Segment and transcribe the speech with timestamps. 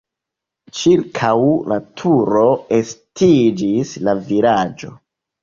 [0.77, 1.33] Ĉirkaŭ
[1.73, 2.47] la turo
[2.79, 4.93] estiĝis la vilaĝo.